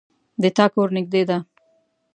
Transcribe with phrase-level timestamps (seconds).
[0.41, 1.37] د تا کور نږدې ده